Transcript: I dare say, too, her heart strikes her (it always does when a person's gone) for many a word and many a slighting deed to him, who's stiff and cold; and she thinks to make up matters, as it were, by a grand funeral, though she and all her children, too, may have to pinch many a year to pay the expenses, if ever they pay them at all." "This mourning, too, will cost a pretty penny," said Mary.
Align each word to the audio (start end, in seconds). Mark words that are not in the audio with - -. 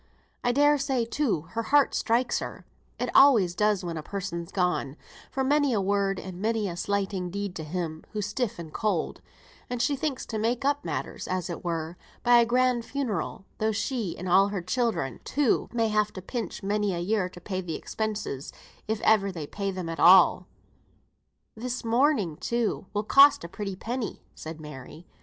I 0.43 0.51
dare 0.51 0.79
say, 0.79 1.05
too, 1.05 1.41
her 1.51 1.61
heart 1.61 1.93
strikes 1.93 2.39
her 2.39 2.65
(it 2.97 3.15
always 3.15 3.53
does 3.53 3.83
when 3.85 3.97
a 3.97 4.01
person's 4.01 4.51
gone) 4.51 4.97
for 5.29 5.43
many 5.43 5.73
a 5.73 5.79
word 5.79 6.17
and 6.19 6.41
many 6.41 6.67
a 6.67 6.75
slighting 6.75 7.29
deed 7.29 7.53
to 7.57 7.63
him, 7.63 8.03
who's 8.11 8.25
stiff 8.25 8.57
and 8.57 8.73
cold; 8.73 9.21
and 9.69 9.79
she 9.79 9.95
thinks 9.95 10.25
to 10.25 10.39
make 10.39 10.65
up 10.65 10.83
matters, 10.83 11.27
as 11.27 11.51
it 11.51 11.63
were, 11.63 11.97
by 12.23 12.39
a 12.39 12.47
grand 12.47 12.83
funeral, 12.83 13.45
though 13.59 13.71
she 13.71 14.17
and 14.17 14.27
all 14.27 14.47
her 14.47 14.63
children, 14.63 15.19
too, 15.23 15.69
may 15.71 15.89
have 15.89 16.11
to 16.13 16.21
pinch 16.23 16.63
many 16.63 16.95
a 16.95 16.99
year 16.99 17.29
to 17.29 17.39
pay 17.39 17.61
the 17.61 17.75
expenses, 17.75 18.51
if 18.87 19.01
ever 19.01 19.31
they 19.31 19.45
pay 19.45 19.69
them 19.69 19.87
at 19.87 19.99
all." 19.99 20.47
"This 21.53 21.85
mourning, 21.85 22.37
too, 22.37 22.87
will 22.91 23.03
cost 23.03 23.43
a 23.43 23.47
pretty 23.47 23.75
penny," 23.75 24.23
said 24.33 24.59
Mary. 24.59 25.05